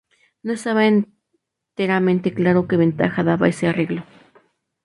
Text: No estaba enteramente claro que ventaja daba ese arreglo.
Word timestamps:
No 0.41 0.53
estaba 0.53 0.87
enteramente 0.87 2.33
claro 2.33 2.67
que 2.67 2.75
ventaja 2.75 3.23
daba 3.23 3.49
ese 3.49 3.67
arreglo. 3.67 4.03